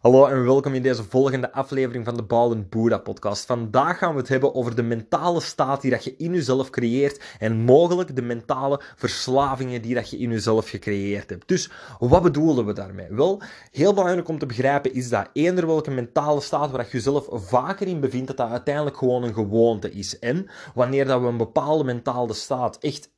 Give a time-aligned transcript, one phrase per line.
[0.00, 3.46] Hallo en welkom in deze volgende aflevering van de Bouwen Boeddha podcast.
[3.46, 7.22] Vandaag gaan we het hebben over de mentale staat die dat je in jezelf creëert
[7.38, 11.48] en mogelijk de mentale verslavingen die dat je in jezelf gecreëerd hebt.
[11.48, 13.06] Dus wat bedoelen we daarmee?
[13.10, 17.26] Wel, heel belangrijk om te begrijpen is dat eender welke mentale staat waar je jezelf
[17.30, 20.18] vaker in bevindt, dat dat uiteindelijk gewoon een gewoonte is.
[20.18, 23.10] En wanneer dat we een bepaalde mentale staat echt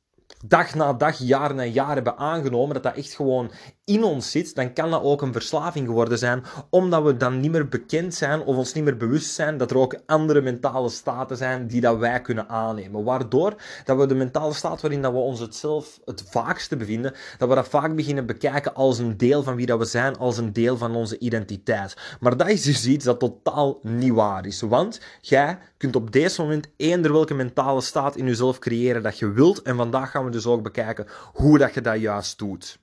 [0.45, 3.51] dag na dag, jaar na jaar hebben aangenomen, dat dat echt gewoon
[3.85, 7.51] in ons zit, dan kan dat ook een verslaving geworden zijn, omdat we dan niet
[7.51, 11.37] meer bekend zijn of ons niet meer bewust zijn dat er ook andere mentale staten
[11.37, 13.03] zijn die dat wij kunnen aannemen.
[13.03, 13.53] Waardoor
[13.85, 17.49] dat we de mentale staat waarin dat we ons het zelf het vaakste bevinden, dat
[17.49, 20.53] we dat vaak beginnen bekijken als een deel van wie dat we zijn, als een
[20.53, 21.97] deel van onze identiteit.
[22.19, 26.41] Maar dat is dus iets dat totaal niet waar is, want jij kunt op deze
[26.41, 30.31] moment eender welke mentale staat in jezelf creëren dat je wilt en vandaag gaan we
[30.33, 32.79] dus ook bekijken hoe dat je dat juist doet.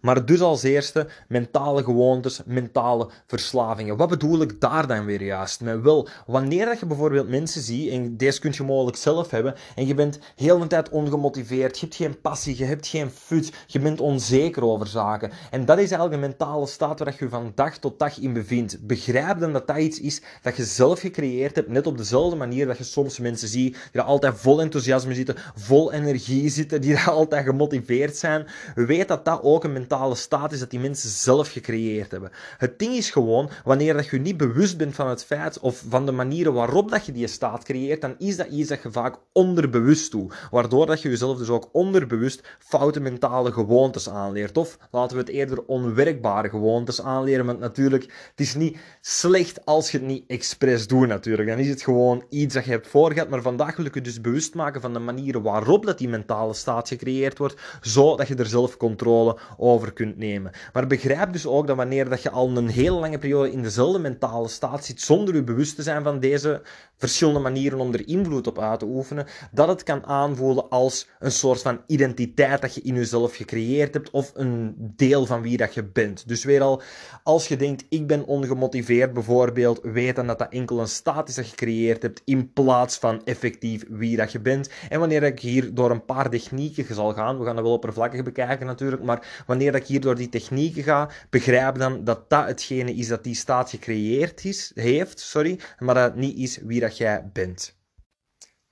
[0.00, 3.96] Maar dus als eerste mentale gewoontes, mentale verslavingen.
[3.96, 5.76] Wat bedoel ik daar dan weer juist mee?
[5.76, 9.86] Wel, wanneer dat je bijvoorbeeld mensen ziet, en deze kun je mogelijk zelf hebben, en
[9.86, 13.80] je bent heel de tijd ongemotiveerd, je hebt geen passie, je hebt geen fut, je
[13.80, 15.30] bent onzeker over zaken.
[15.50, 18.86] En dat is eigenlijk een mentale staat waar je van dag tot dag in bevindt.
[18.86, 22.66] Begrijp dan dat dat iets is dat je zelf gecreëerd hebt, net op dezelfde manier
[22.66, 27.44] dat je soms mensen ziet die altijd vol enthousiasme zitten, vol energie zitten, die altijd
[27.44, 28.46] gemotiveerd zijn.
[28.74, 32.30] Weet dat dat ook een mentale staat is dat die mensen zelf gecreëerd hebben.
[32.58, 36.06] Het ding is gewoon, wanneer dat je niet bewust bent van het feit of van
[36.06, 39.16] de manieren waarop dat je die staat creëert, dan is dat iets dat je vaak
[39.32, 40.34] onderbewust doet.
[40.50, 44.56] Waardoor dat je jezelf dus ook onderbewust foute mentale gewoontes aanleert.
[44.56, 47.46] Of laten we het eerder onwerkbare gewoontes aanleren.
[47.46, 51.48] Want natuurlijk, het is niet slecht als je het niet expres doet natuurlijk.
[51.48, 53.28] Dan is het gewoon iets dat je hebt voorgehad.
[53.28, 56.54] Maar vandaag wil ik je dus bewust maken van de manieren waarop dat die mentale
[56.54, 60.52] staat gecreëerd wordt, zodat je er zelf controle over kunt nemen.
[60.72, 63.98] Maar begrijp dus ook dat wanneer dat je al een hele lange periode in dezelfde
[63.98, 66.62] mentale staat zit, zonder je bewust te zijn van deze
[67.00, 71.32] verschillende manieren om er invloed op uit te oefenen, dat het kan aanvoelen als een
[71.32, 75.74] soort van identiteit dat je in jezelf gecreëerd hebt of een deel van wie dat
[75.74, 76.28] je bent.
[76.28, 76.82] Dus weer al,
[77.22, 81.34] als je denkt, ik ben ongemotiveerd bijvoorbeeld, weet dan dat dat enkel een staat is
[81.34, 84.70] dat je gecreëerd hebt in plaats van effectief wie dat je bent.
[84.88, 88.22] En wanneer ik hier door een paar technieken zal gaan, we gaan dat wel oppervlakkig
[88.22, 92.94] bekijken natuurlijk, maar wanneer ik hier door die technieken ga, begrijp dan dat dat hetgene
[92.94, 96.89] is dat die staat gecreëerd is, heeft, sorry, maar dat het niet is wie dat
[96.96, 97.78] jij bent.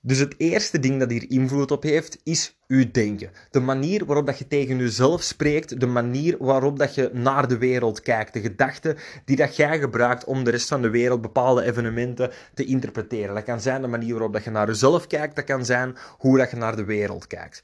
[0.01, 3.31] Dus het eerste ding dat hier invloed op heeft, is uw denken.
[3.51, 7.57] De manier waarop dat je tegen jezelf spreekt, de manier waarop dat je naar de
[7.57, 11.63] wereld kijkt, de gedachten die dat jij gebruikt om de rest van de wereld bepaalde
[11.63, 13.35] evenementen te interpreteren.
[13.35, 16.37] Dat kan zijn de manier waarop dat je naar jezelf kijkt, dat kan zijn hoe
[16.37, 17.63] dat je naar de wereld kijkt.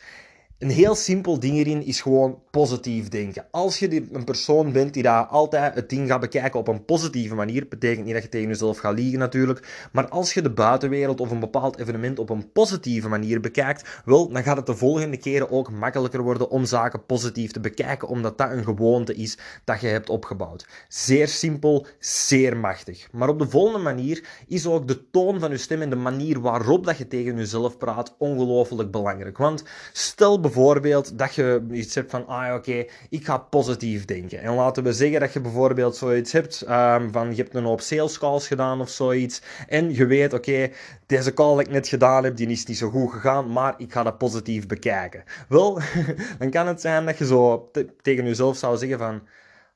[0.59, 3.45] Een heel simpel ding hierin is gewoon positief denken.
[3.51, 7.35] Als je een persoon bent die daar altijd het ding gaat bekijken op een positieve
[7.35, 11.19] manier, betekent niet dat je tegen jezelf gaat liegen natuurlijk, maar als je de buitenwereld
[11.19, 15.17] of een bepaald evenement op een positieve manier bekijkt, wel, dan gaat het de volgende
[15.17, 19.81] keren ook makkelijker worden om zaken positief te bekijken, omdat dat een gewoonte is dat
[19.81, 20.67] je hebt opgebouwd.
[20.87, 23.07] Zeer simpel, zeer machtig.
[23.11, 26.39] Maar op de volgende manier is ook de toon van je stem en de manier
[26.39, 29.37] waarop dat je tegen jezelf praat ongelooflijk belangrijk.
[29.37, 29.63] Want
[29.93, 34.41] stel bijvoorbeeld dat je iets hebt van, ah oké, ik ga positief denken.
[34.41, 37.81] En laten we zeggen dat je bijvoorbeeld zoiets hebt um, van, je hebt een hoop
[37.81, 39.41] sales calls gedaan of zoiets.
[39.67, 40.69] En je weet, oké,
[41.05, 43.91] deze call die ik net gedaan heb, die is niet zo goed gegaan, maar ik
[43.91, 45.23] ga dat positief bekijken.
[45.47, 45.79] Wel,
[46.39, 47.69] dan kan het zijn dat je zo
[48.01, 49.21] tegen jezelf zou zeggen van,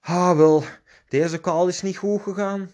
[0.02, 0.64] ah wel,
[1.08, 2.70] deze call is niet goed gegaan.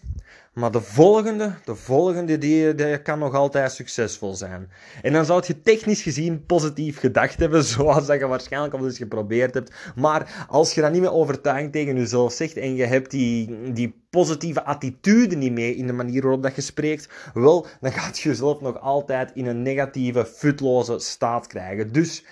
[0.56, 4.70] Maar de volgende, de volgende die, die kan nog altijd succesvol zijn.
[5.02, 8.96] En dan zou je technisch gezien positief gedacht hebben, zoals dat je waarschijnlijk al eens
[8.96, 9.74] geprobeerd hebt.
[9.94, 14.02] Maar als je dat niet meer overtuigend tegen jezelf zegt en je hebt die, die
[14.10, 18.28] positieve attitude niet mee in de manier waarop dat je spreekt, wel, dan gaat je
[18.28, 21.92] jezelf nog altijd in een negatieve, futloze staat krijgen.
[21.92, 22.24] Dus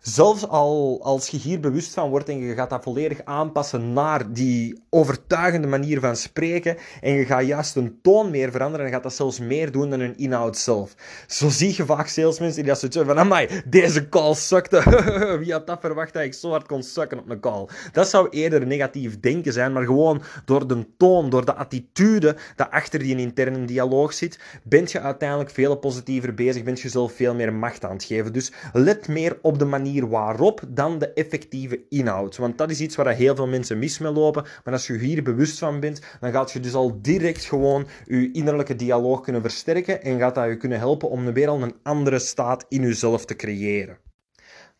[0.00, 4.32] Zelfs al als je hier bewust van wordt en je gaat dat volledig aanpassen naar
[4.32, 9.02] die overtuigende manier van spreken en je gaat juist een toon meer veranderen en gaat
[9.02, 10.94] dat zelfs meer doen dan een inhoud zelf.
[11.26, 14.82] Zo zie je vaak salesmensen die dat zoiets van, amai, deze call sukte.
[15.40, 17.68] Wie had dat verwacht dat ik zo hard kon sukken op een call?
[17.92, 22.70] Dat zou eerder negatief denken zijn, maar gewoon door de toon, door de attitude dat
[22.70, 27.34] achter die interne dialoog zit, bent je uiteindelijk veel positiever bezig, bent je jezelf veel
[27.34, 28.32] meer macht aan het geven.
[28.32, 32.36] Dus let meer op de manier waarop dan de effectieve inhoud.
[32.36, 34.44] Want dat is iets waar heel veel mensen mis mee lopen.
[34.64, 38.32] Maar als je hier bewust van bent, dan gaat je dus al direct gewoon je
[38.32, 42.18] innerlijke dialoog kunnen versterken en gaat dat je kunnen helpen om weer al een andere
[42.18, 44.07] staat in jezelf te creëren.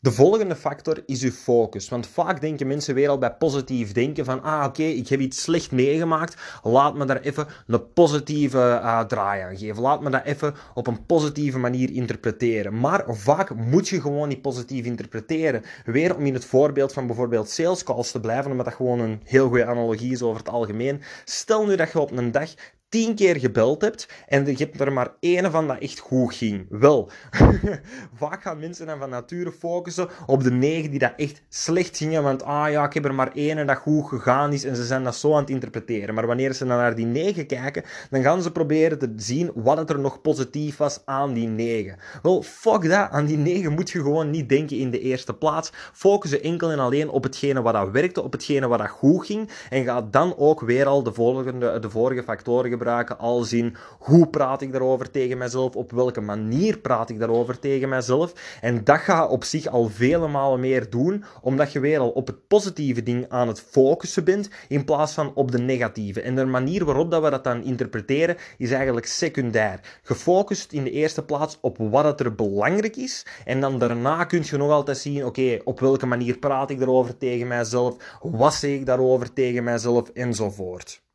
[0.00, 1.88] De volgende factor is uw focus.
[1.88, 5.42] Want vaak denken mensen weer al bij positief denken van, ah oké, ik heb iets
[5.42, 9.82] slecht meegemaakt, laat me daar even een positieve uh, draai aan geven.
[9.82, 12.80] Laat me dat even op een positieve manier interpreteren.
[12.80, 15.62] Maar vaak moet je gewoon niet positief interpreteren.
[15.84, 19.20] Weer om in het voorbeeld van bijvoorbeeld sales calls te blijven, omdat dat gewoon een
[19.24, 21.02] heel goede analogie is over het algemeen.
[21.24, 22.54] Stel nu dat je op een dag
[22.88, 26.66] tien keer gebeld hebt en je hebt er maar één van dat echt goed ging.
[26.68, 27.10] Wel,
[28.14, 32.22] vaak gaan mensen dan van nature focussen op de negen die dat echt slecht gingen,
[32.22, 35.04] want ah ja, ik heb er maar één dat goed gegaan is en ze zijn
[35.04, 36.14] dat zo aan het interpreteren.
[36.14, 39.90] Maar wanneer ze dan naar die negen kijken, dan gaan ze proberen te zien wat
[39.90, 41.96] er nog positief was aan die negen.
[42.22, 45.72] Wel, fuck dat, aan die negen moet je gewoon niet denken in de eerste plaats.
[45.92, 49.50] Focussen enkel en alleen op hetgene wat dat werkte, op hetgene wat dat goed ging
[49.70, 54.28] en ga dan ook weer al de, volgende, de vorige factoren gebruiken, al zien hoe
[54.28, 58.58] praat ik daarover tegen mezelf, op welke manier praat ik daarover tegen mezelf.
[58.60, 62.26] En dat gaat op zich al vele malen meer doen, omdat je weer al op
[62.26, 66.22] het positieve ding aan het focussen bent, in plaats van op de negatieve.
[66.22, 69.80] En de manier waarop dat we dat dan interpreteren, is eigenlijk secundair.
[70.02, 74.56] Gefocust in de eerste plaats op wat er belangrijk is, en dan daarna kun je
[74.56, 78.86] nog altijd zien, oké, op welke manier praat ik daarover tegen mijzelf, wat zeg ik
[78.86, 81.06] daarover tegen mijzelf, enzovoort.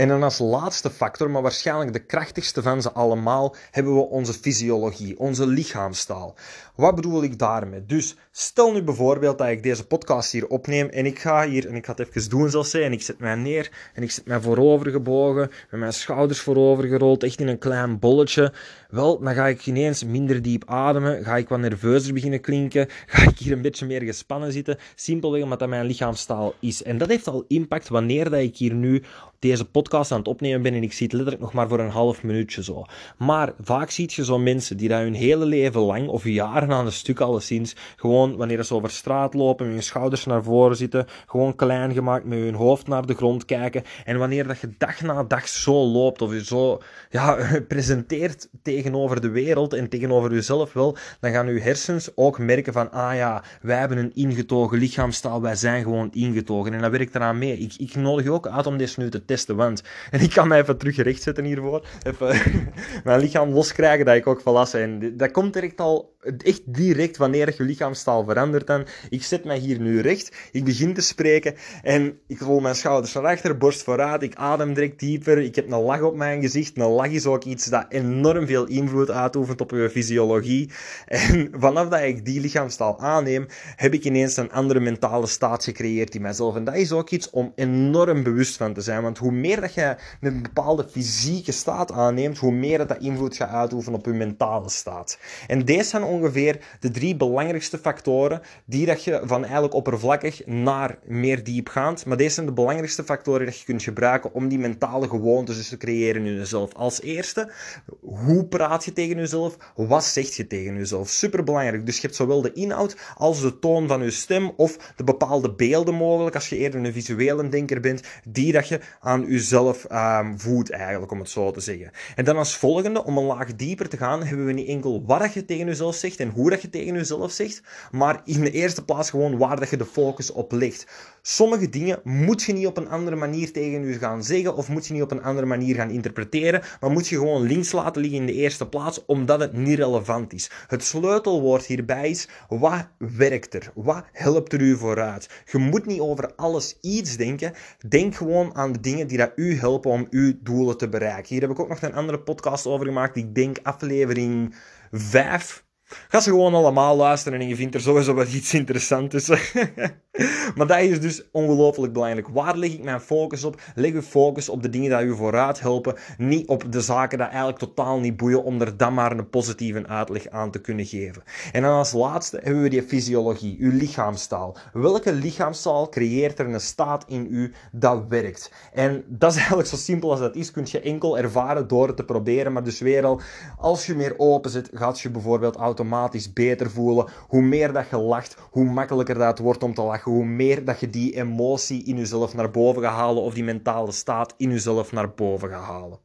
[0.00, 4.32] En dan als laatste factor, maar waarschijnlijk de krachtigste van ze allemaal, hebben we onze
[4.32, 6.34] fysiologie, onze lichaamstaal.
[6.74, 7.86] Wat bedoel ik daarmee?
[7.86, 11.74] Dus stel nu bijvoorbeeld dat ik deze podcast hier opneem en ik ga hier, en
[11.74, 14.26] ik ga het even doen zoals zij, en ik zet mij neer en ik zet
[14.26, 18.52] mij voorover gebogen, met mijn schouders voorover gerold, echt in een klein bolletje.
[18.90, 23.22] Wel, dan ga ik ineens minder diep ademen, ga ik wat nerveuzer beginnen klinken, ga
[23.22, 26.82] ik hier een beetje meer gespannen zitten, simpelweg omdat dat mijn lichaamstaal is.
[26.82, 29.02] En dat heeft al impact wanneer dat ik hier nu
[29.38, 31.90] deze podcast aan het opnemen ben en ik zie het letterlijk nog maar voor een
[31.90, 32.84] half minuutje zo.
[33.16, 36.86] Maar vaak zie je zo mensen die dat hun hele leven lang, of jaren aan
[36.86, 41.06] een stuk alleszins, gewoon wanneer ze over straat lopen, met hun schouders naar voren zitten,
[41.26, 43.82] gewoon klein gemaakt, met hun hoofd naar de grond kijken.
[44.04, 47.36] En wanneer dat je dag na dag zo loopt, of je zo ja,
[47.68, 52.90] presenteert tegenover de wereld en tegenover jezelf wel, dan gaan je hersens ook merken van,
[52.90, 56.72] ah ja, wij hebben een ingetogen lichaamstaal, wij zijn gewoon ingetogen.
[56.72, 57.58] En dat werkt eraan mee.
[57.58, 59.79] Ik, ik nodig je ook uit om deze nu te testen, want,
[60.10, 62.40] en ik kan mij even terug rechtzetten hiervoor, even
[63.04, 65.16] mijn lichaam loskrijgen dat ik ook volwassen ben.
[65.16, 68.86] Dat komt direct al echt direct wanneer je lichaamstaal verandert dan.
[69.10, 73.12] Ik zet mij hier nu recht, ik begin te spreken en ik rol mijn schouders
[73.12, 76.76] naar achter, borst vooruit, ik adem direct dieper, ik heb een lach op mijn gezicht.
[76.76, 80.70] Een lach is ook iets dat enorm veel invloed uitoefent op je fysiologie.
[81.06, 83.46] En vanaf dat ik die lichaamstaal aanneem,
[83.76, 86.56] heb ik ineens een andere mentale staat gecreëerd in mijzelf.
[86.56, 89.74] En dat is ook iets om enorm bewust van te zijn, want hoe meer dat
[89.74, 94.12] je een bepaalde fysieke staat aanneemt, hoe meer dat, dat invloed gaat uitoefenen op je
[94.12, 95.18] mentale staat.
[95.46, 100.98] En deze zijn ongeveer de drie belangrijkste factoren die dat je van eigenlijk oppervlakkig naar
[101.04, 105.08] meer diepgaand, maar deze zijn de belangrijkste factoren dat je kunt gebruiken om die mentale
[105.08, 106.74] gewoontes dus te creëren in jezelf.
[106.74, 107.52] Als eerste,
[108.00, 109.56] hoe praat je tegen jezelf?
[109.74, 111.08] Wat zeg je tegen jezelf?
[111.08, 111.86] Superbelangrijk.
[111.86, 115.54] Dus je hebt zowel de inhoud als de toon van je stem of de bepaalde
[115.54, 120.40] beelden mogelijk, als je eerder een visuele denker bent, die dat je aan jezelf um,
[120.40, 121.90] voedt eigenlijk, om het zo te zeggen.
[122.16, 125.32] En dan als volgende, om een laag dieper te gaan, hebben we niet enkel wat
[125.32, 128.84] je tegen jezelf zegt en hoe dat je tegen jezelf zegt, maar in de eerste
[128.84, 130.86] plaats gewoon waar dat je de focus op legt.
[131.22, 134.86] Sommige dingen moet je niet op een andere manier tegen je gaan zeggen of moet
[134.86, 138.20] je niet op een andere manier gaan interpreteren, maar moet je gewoon links laten liggen
[138.20, 140.50] in de eerste plaats omdat het niet relevant is.
[140.66, 143.70] Het sleutelwoord hierbij is wat werkt er?
[143.74, 145.28] Wat helpt er u vooruit?
[145.52, 147.52] Je moet niet over alles iets denken.
[147.88, 151.28] Denk gewoon aan de dingen die dat u helpen om uw doelen te bereiken.
[151.28, 153.16] Hier heb ik ook nog een andere podcast over gemaakt.
[153.16, 154.54] Ik denk aflevering
[154.90, 155.64] 5
[156.08, 159.28] Ga ze gewoon allemaal luisteren en je vindt er sowieso wat iets interessants
[160.56, 162.28] maar dat is dus ongelooflijk belangrijk.
[162.28, 163.60] Waar leg ik mijn focus op?
[163.74, 165.94] Leg uw focus op de dingen die u vooruit helpen.
[166.18, 169.86] Niet op de zaken die eigenlijk totaal niet boeien, om er dan maar een positieve
[169.86, 171.22] uitleg aan te kunnen geven.
[171.52, 174.56] En dan als laatste hebben we die fysiologie, uw lichaamstaal.
[174.72, 178.52] Welke lichaamstaal creëert er een staat in u dat werkt?
[178.72, 181.96] En dat is eigenlijk zo simpel als dat is, kun je enkel ervaren door het
[181.96, 182.52] te proberen.
[182.52, 183.20] Maar dus weer al,
[183.58, 187.08] als je meer open zit, gaat je bijvoorbeeld automatisch automatisch beter voelen.
[187.28, 190.12] Hoe meer dat je lacht, hoe makkelijker dat wordt om te lachen.
[190.12, 193.92] Hoe meer dat je die emotie in jezelf naar boven gaat halen of die mentale
[193.92, 195.98] staat in jezelf naar boven gaat halen.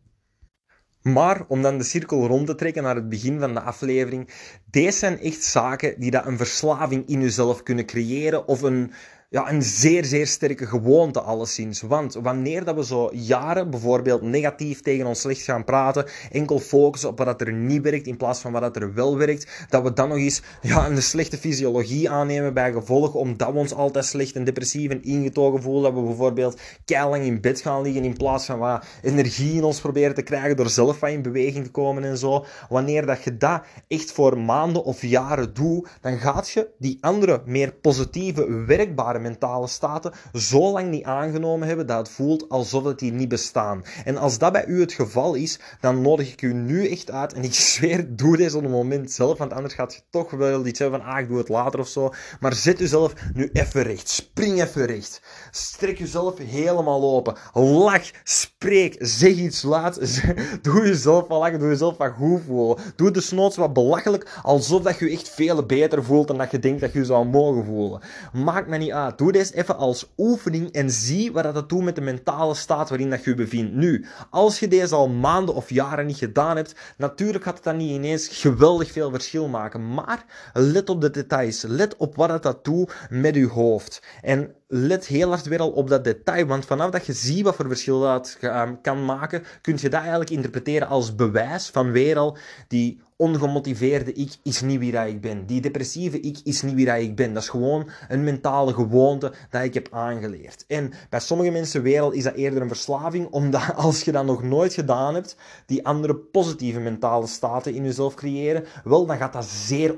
[1.01, 4.29] Maar om dan de cirkel rond te trekken naar het begin van de aflevering,
[4.70, 8.91] deze zijn echt zaken die dat een verslaving in jezelf kunnen creëren of een,
[9.29, 11.82] ja, een zeer, zeer sterke gewoonte alleszins.
[11.82, 17.10] Want wanneer dat we zo jaren bijvoorbeeld negatief tegen ons licht gaan praten, enkel focussen
[17.10, 20.10] op wat er niet werkt in plaats van wat er wel werkt, dat we dan
[20.10, 24.44] nog eens ja, een slechte fysiologie aannemen bij gevolg, omdat we ons altijd slecht en
[24.44, 28.60] depressief en ingetogen voelen, dat we bijvoorbeeld keilang in bed gaan liggen in plaats van
[28.60, 32.17] wat energie in ons proberen te krijgen door zelf wat in beweging te komen en
[32.17, 32.46] zo.
[32.70, 37.41] Wanneer dat je dat echt voor maanden of jaren doet, dan gaat je die andere,
[37.46, 43.00] meer positieve, werkbare mentale staten zo lang niet aangenomen hebben dat het voelt alsof het
[43.00, 43.84] die niet bestaan.
[44.05, 47.34] En als dat bij u het geval is, dan nodig ik u nu echt uit.
[47.34, 50.65] En ik zweer, doe deze op het moment zelf, want anders gaat je toch wel
[50.65, 52.13] iets hebben van, ah, ik doe het later of zo.
[52.39, 54.10] Maar zet uzelf nu even recht.
[54.10, 55.22] Spring even recht.
[55.51, 57.36] Strek jezelf helemaal open.
[57.53, 60.00] Lach, spreek, zeg iets laat.
[60.62, 62.77] Doe jezelf wat lachen, doe jezelf wat goed voelen.
[62.95, 66.60] Doe de snoots wat belachelijk, alsof dat je echt veel beter voelt dan dat je
[66.60, 68.01] denkt dat je zou mogen voelen.
[68.34, 69.04] Maakt me niet uit.
[69.12, 73.09] Doe deze even als oefening en zie wat dat doet met de mentale staat waarin
[73.09, 73.74] dat je je bevindt.
[73.74, 77.77] Nu, als je deze al maanden of jaren niet gedaan hebt, natuurlijk gaat het dan
[77.77, 79.93] niet ineens geweldig veel verschil maken.
[79.93, 81.62] Maar let op de details.
[81.62, 84.01] Let op wat dat doet met je hoofd.
[84.21, 86.45] En let heel hard weer al op dat detail.
[86.45, 90.00] Want vanaf dat je ziet wat voor verschil dat ehm, kan maken, kun je dat
[90.00, 95.22] eigenlijk interpreteren als bewijs van weer al die ongemotiveerde ik is niet wie dat ik
[95.22, 95.45] ben.
[95.45, 97.34] Die depressieve ik is niet wie dat ik ben.
[97.34, 100.65] Dat is gewoon een mentale gewoonte dat ik heb aangeleerd.
[100.67, 104.43] En bij sommige mensen wereld is dat eerder een verslaving, omdat als je dat nog
[104.43, 109.45] nooit gedaan hebt, die andere positieve mentale staten in jezelf creëren, wel, dan gaat dat
[109.45, 109.95] zeer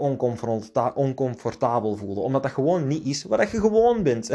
[0.96, 2.24] oncomfortabel voelen.
[2.24, 4.30] Omdat dat gewoon niet is wat je gewoon bent.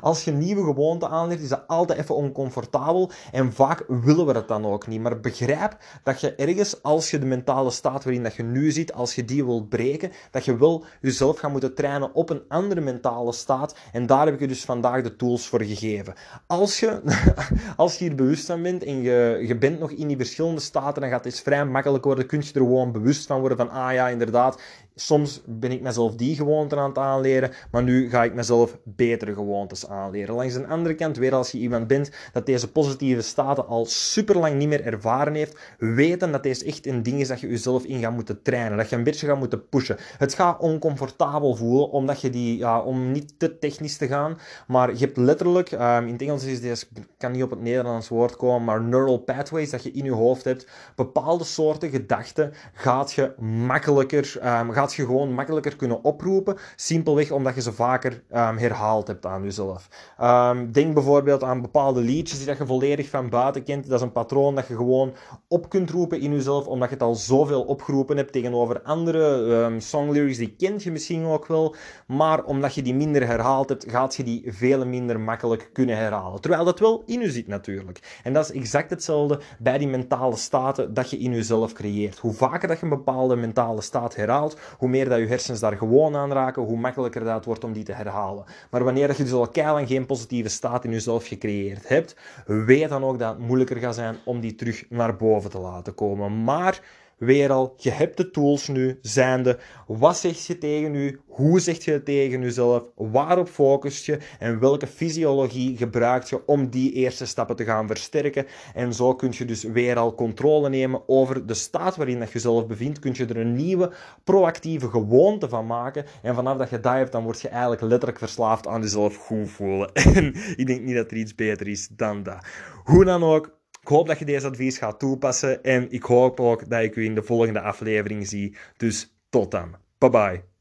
[0.00, 3.10] Als je nieuwe gewoonten aanleert, is dat altijd even oncomfortabel.
[3.32, 5.00] En vaak willen we dat dan ook niet.
[5.00, 8.92] Maar begrijp dat je ergens, als je de mentale staat waarin dat je nu zit,
[8.92, 12.80] als je die wilt breken, dat je wel jezelf gaat moeten trainen op een andere
[12.80, 13.76] mentale staat.
[13.92, 16.14] En daar heb ik je dus vandaag de tools voor gegeven.
[16.46, 17.00] Als je,
[17.76, 21.00] als je hier bewust van bent en je, je bent nog in die verschillende staten,
[21.00, 22.26] dan gaat het vrij makkelijk worden.
[22.26, 24.60] Kun je er gewoon bewust van worden van, ah ja, inderdaad,
[24.96, 29.34] Soms ben ik mezelf die gewoonten aan het aanleren, maar nu ga ik mezelf betere
[29.34, 30.34] gewoontes aanleren.
[30.34, 34.38] Langs de andere kant, weer als je iemand bent dat deze positieve staten al super
[34.38, 37.84] lang niet meer ervaren heeft, weten dat deze echt een ding is dat je jezelf
[37.84, 39.96] in gaat moeten trainen, dat je een beetje gaat moeten pushen.
[40.18, 44.92] Het gaat oncomfortabel voelen, omdat je die, ja, om niet te technisch te gaan, maar
[44.92, 46.86] je hebt letterlijk, um, in het Engels is deze,
[47.18, 50.44] kan niet op het Nederlands woord komen, maar neural pathways, dat je in je hoofd
[50.44, 53.34] hebt, bepaalde soorten gedachten gaat je
[53.66, 56.56] makkelijker, um, gaat je gewoon makkelijker kunnen oproepen.
[56.76, 59.88] Simpelweg omdat je ze vaker um, herhaald hebt aan jezelf.
[60.22, 63.88] Um, denk bijvoorbeeld aan bepaalde liedjes die je volledig van buiten kent.
[63.88, 65.12] Dat is een patroon dat je gewoon
[65.48, 69.80] op kunt roepen in jezelf, omdat je het al zoveel opgeroepen hebt tegenover andere um,
[69.80, 70.38] songlyrics.
[70.38, 71.74] Die kent je misschien ook wel.
[72.06, 76.40] Maar omdat je die minder herhaald hebt, gaat je die veel minder makkelijk kunnen herhalen.
[76.40, 78.20] Terwijl dat wel in je zit natuurlijk.
[78.22, 82.18] En dat is exact hetzelfde bij die mentale staten dat je in jezelf creëert.
[82.18, 85.76] Hoe vaker dat je een bepaalde mentale staat herhaalt, hoe meer dat je hersens daar
[85.76, 88.44] gewoon aan raken, hoe makkelijker dat wordt om die te herhalen.
[88.70, 92.16] Maar wanneer je dus al keilang geen positieve staat in jezelf gecreëerd hebt,
[92.46, 95.94] weet dan ook dat het moeilijker gaat zijn om die terug naar boven te laten
[95.94, 96.44] komen.
[96.44, 96.80] Maar
[97.24, 101.84] weer al, je hebt de tools nu, zijnde, wat zeg je tegen u, hoe zeg
[101.84, 107.26] je het tegen jezelf, waarop focus je en welke fysiologie gebruik je om die eerste
[107.26, 108.46] stappen te gaan versterken.
[108.74, 112.66] En zo kun je dus weer al controle nemen over de staat waarin je jezelf
[112.66, 113.92] bevindt, kun je er een nieuwe
[114.24, 116.04] proactieve gewoonte van maken.
[116.22, 119.50] En vanaf dat je dat hebt, dan word je eigenlijk letterlijk verslaafd aan jezelf goed
[119.50, 119.92] voelen.
[120.14, 122.46] En ik denk niet dat er iets beter is dan dat.
[122.84, 126.68] Hoe dan ook, ik hoop dat je deze advies gaat toepassen en ik hoop ook
[126.68, 128.56] dat ik u in de volgende aflevering zie.
[128.76, 129.76] Dus tot dan.
[129.98, 130.53] Bye bye.